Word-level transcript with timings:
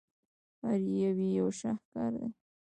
هر 0.63 0.79
یو 1.01 1.13
یې 1.23 1.27
یو 1.39 1.47
شاهکار 1.59 2.11
دی. 2.19 2.29